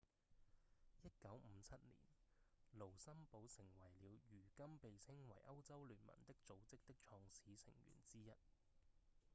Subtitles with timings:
[1.03, 1.93] 1957年
[2.75, 8.31] 盧森堡成為了如今被稱為歐洲聯盟的組織的創始成員之一